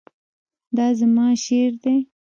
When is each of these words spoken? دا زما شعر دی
دا 0.77 0.87
زما 0.99 1.27
شعر 1.43 1.71
دی 1.83 1.97